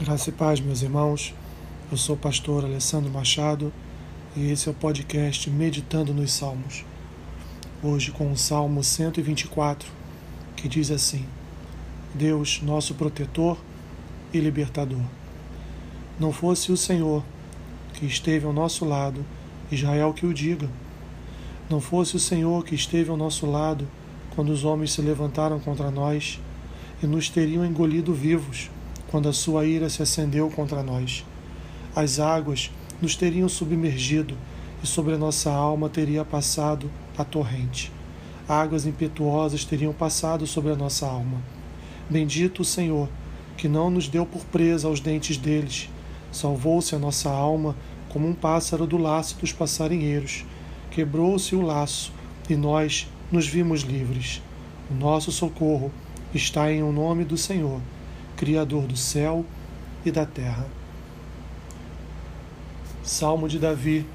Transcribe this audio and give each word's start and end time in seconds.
Graça 0.00 0.30
e 0.30 0.32
paz, 0.32 0.60
meus 0.60 0.80
irmãos. 0.80 1.34
Eu 1.90 1.98
sou 1.98 2.14
o 2.14 2.18
pastor 2.18 2.64
Alessandro 2.64 3.10
Machado 3.10 3.72
e 4.36 4.48
esse 4.48 4.68
é 4.68 4.70
o 4.70 4.74
podcast 4.74 5.50
Meditando 5.50 6.14
nos 6.14 6.30
Salmos. 6.30 6.84
Hoje 7.82 8.12
com 8.12 8.30
o 8.30 8.36
Salmo 8.36 8.84
124, 8.84 9.90
que 10.54 10.68
diz 10.68 10.92
assim: 10.92 11.26
Deus, 12.14 12.62
nosso 12.62 12.94
protetor 12.94 13.58
e 14.32 14.38
libertador. 14.38 15.02
Não 16.20 16.32
fosse 16.32 16.70
o 16.70 16.76
Senhor 16.76 17.24
que 17.94 18.06
esteve 18.06 18.46
ao 18.46 18.52
nosso 18.52 18.84
lado, 18.84 19.26
Israel 19.68 20.12
que 20.12 20.26
o 20.26 20.32
diga. 20.32 20.70
Não 21.68 21.80
fosse 21.80 22.14
o 22.14 22.20
Senhor 22.20 22.64
que 22.64 22.76
esteve 22.76 23.10
ao 23.10 23.16
nosso 23.16 23.46
lado 23.46 23.84
quando 24.36 24.50
os 24.50 24.62
homens 24.62 24.92
se 24.92 25.02
levantaram 25.02 25.58
contra 25.58 25.90
nós 25.90 26.38
e 27.02 27.06
nos 27.06 27.28
teriam 27.28 27.66
engolido 27.66 28.14
vivos 28.14 28.70
quando 29.08 29.28
a 29.28 29.32
sua 29.32 29.64
ira 29.64 29.88
se 29.88 30.02
acendeu 30.02 30.50
contra 30.50 30.82
nós. 30.82 31.24
As 31.96 32.20
águas 32.20 32.70
nos 33.00 33.16
teriam 33.16 33.48
submergido 33.48 34.36
e 34.82 34.86
sobre 34.86 35.14
a 35.14 35.18
nossa 35.18 35.50
alma 35.50 35.88
teria 35.88 36.24
passado 36.24 36.90
a 37.16 37.24
torrente. 37.24 37.90
Águas 38.48 38.86
impetuosas 38.86 39.64
teriam 39.64 39.92
passado 39.92 40.46
sobre 40.46 40.72
a 40.72 40.76
nossa 40.76 41.06
alma. 41.06 41.42
Bendito 42.08 42.62
o 42.62 42.64
Senhor, 42.64 43.08
que 43.56 43.68
não 43.68 43.90
nos 43.90 44.08
deu 44.08 44.24
por 44.24 44.44
presa 44.44 44.88
aos 44.88 45.00
dentes 45.00 45.36
deles. 45.36 45.88
Salvou-se 46.30 46.94
a 46.94 46.98
nossa 46.98 47.30
alma 47.30 47.74
como 48.10 48.28
um 48.28 48.34
pássaro 48.34 48.86
do 48.86 48.96
laço 48.96 49.36
dos 49.38 49.52
passarinheiros. 49.52 50.44
Quebrou-se 50.90 51.54
o 51.54 51.62
laço 51.62 52.12
e 52.48 52.54
nós 52.54 53.08
nos 53.32 53.46
vimos 53.46 53.82
livres. 53.82 54.42
O 54.90 54.94
nosso 54.94 55.32
socorro 55.32 55.90
está 56.34 56.70
em 56.72 56.82
o 56.82 56.92
nome 56.92 57.24
do 57.24 57.36
Senhor 57.36 57.80
Criador 58.38 58.86
do 58.86 58.96
céu 58.96 59.44
e 60.06 60.12
da 60.12 60.24
terra. 60.24 60.64
Salmo 63.02 63.48
de 63.48 63.58
Davi, 63.58 64.06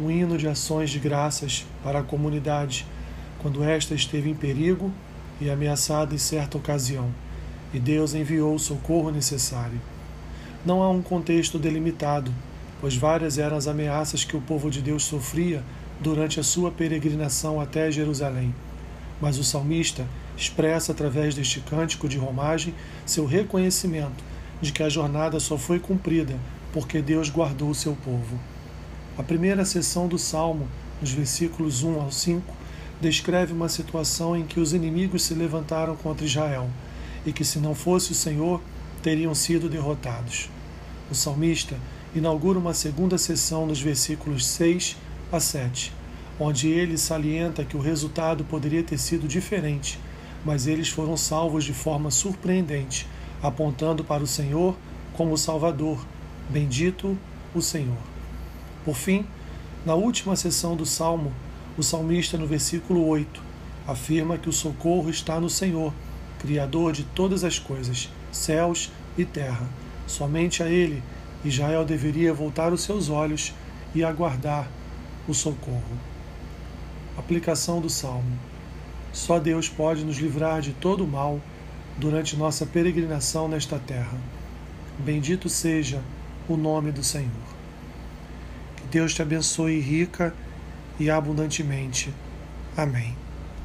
um 0.00 0.08
hino 0.08 0.38
de 0.38 0.46
ações 0.46 0.88
de 0.88 1.00
graças 1.00 1.66
para 1.82 1.98
a 1.98 2.02
comunidade 2.04 2.86
quando 3.42 3.64
esta 3.64 3.92
esteve 3.92 4.30
em 4.30 4.36
perigo 4.36 4.92
e 5.40 5.50
ameaçada 5.50 6.14
em 6.14 6.18
certa 6.18 6.56
ocasião, 6.56 7.10
e 7.74 7.80
Deus 7.80 8.14
enviou 8.14 8.54
o 8.54 8.58
socorro 8.58 9.10
necessário. 9.10 9.80
Não 10.64 10.80
há 10.80 10.88
um 10.88 11.02
contexto 11.02 11.58
delimitado, 11.58 12.32
pois 12.80 12.96
várias 12.96 13.36
eram 13.36 13.56
as 13.56 13.66
ameaças 13.66 14.22
que 14.22 14.36
o 14.36 14.40
povo 14.40 14.70
de 14.70 14.80
Deus 14.80 15.02
sofria 15.02 15.64
durante 16.00 16.38
a 16.38 16.44
sua 16.44 16.70
peregrinação 16.70 17.60
até 17.60 17.90
Jerusalém. 17.90 18.54
Mas 19.20 19.38
o 19.38 19.44
salmista 19.44 20.06
expressa 20.36 20.92
através 20.92 21.34
deste 21.34 21.60
cântico 21.60 22.08
de 22.08 22.18
romagem 22.18 22.74
seu 23.04 23.24
reconhecimento 23.24 24.22
de 24.60 24.72
que 24.72 24.82
a 24.82 24.88
jornada 24.88 25.40
só 25.40 25.56
foi 25.56 25.78
cumprida 25.78 26.36
porque 26.72 27.00
Deus 27.00 27.30
guardou 27.30 27.70
o 27.70 27.74
seu 27.74 27.94
povo. 27.96 28.38
A 29.16 29.22
primeira 29.22 29.64
seção 29.64 30.06
do 30.06 30.18
Salmo, 30.18 30.68
nos 31.00 31.10
versículos 31.10 31.82
1 31.82 32.00
ao 32.00 32.12
5, 32.12 32.54
descreve 33.00 33.52
uma 33.52 33.68
situação 33.68 34.36
em 34.36 34.44
que 34.44 34.60
os 34.60 34.72
inimigos 34.74 35.22
se 35.22 35.34
levantaram 35.34 35.96
contra 35.96 36.26
Israel 36.26 36.68
e 37.24 37.32
que, 37.32 37.44
se 37.44 37.58
não 37.58 37.74
fosse 37.74 38.12
o 38.12 38.14
Senhor, 38.14 38.60
teriam 39.02 39.34
sido 39.34 39.68
derrotados. 39.68 40.50
O 41.10 41.14
salmista 41.14 41.76
inaugura 42.14 42.58
uma 42.58 42.74
segunda 42.74 43.16
seção 43.16 43.66
nos 43.66 43.80
versículos 43.80 44.46
6 44.46 44.96
a 45.32 45.40
7, 45.40 45.92
onde 46.38 46.68
ele 46.68 46.98
salienta 46.98 47.64
que 47.64 47.76
o 47.76 47.80
resultado 47.80 48.44
poderia 48.44 48.82
ter 48.82 48.98
sido 48.98 49.26
diferente 49.26 49.98
mas 50.46 50.68
eles 50.68 50.88
foram 50.88 51.16
salvos 51.16 51.64
de 51.64 51.74
forma 51.74 52.08
surpreendente, 52.08 53.04
apontando 53.42 54.04
para 54.04 54.22
o 54.22 54.28
Senhor 54.28 54.76
como 55.12 55.36
Salvador. 55.36 55.98
Bendito 56.48 57.18
o 57.52 57.60
Senhor. 57.60 57.98
Por 58.84 58.94
fim, 58.94 59.26
na 59.84 59.94
última 59.96 60.36
sessão 60.36 60.76
do 60.76 60.86
Salmo, 60.86 61.32
o 61.76 61.82
salmista, 61.82 62.38
no 62.38 62.46
versículo 62.46 63.04
8, 63.08 63.42
afirma 63.88 64.38
que 64.38 64.48
o 64.48 64.52
socorro 64.52 65.10
está 65.10 65.40
no 65.40 65.50
Senhor, 65.50 65.92
Criador 66.38 66.92
de 66.92 67.02
todas 67.02 67.42
as 67.42 67.58
coisas, 67.58 68.08
céus 68.30 68.92
e 69.18 69.24
terra. 69.24 69.68
Somente 70.06 70.62
a 70.62 70.68
Ele, 70.68 71.02
Israel 71.44 71.84
deveria 71.84 72.32
voltar 72.32 72.72
os 72.72 72.82
seus 72.82 73.08
olhos 73.08 73.52
e 73.92 74.04
aguardar 74.04 74.70
o 75.26 75.34
socorro. 75.34 75.98
Aplicação 77.18 77.80
do 77.80 77.90
Salmo. 77.90 78.38
Só 79.16 79.38
Deus 79.38 79.66
pode 79.66 80.04
nos 80.04 80.18
livrar 80.18 80.60
de 80.60 80.74
todo 80.74 81.02
o 81.02 81.08
mal 81.08 81.40
durante 81.96 82.36
nossa 82.36 82.66
peregrinação 82.66 83.48
nesta 83.48 83.78
terra. 83.78 84.18
Bendito 84.98 85.48
seja 85.48 86.02
o 86.46 86.54
nome 86.54 86.92
do 86.92 87.02
Senhor. 87.02 87.30
Que 88.76 88.86
Deus 88.88 89.14
te 89.14 89.22
abençoe 89.22 89.80
rica 89.80 90.34
e 91.00 91.08
abundantemente. 91.08 92.12
Amém. 92.76 93.16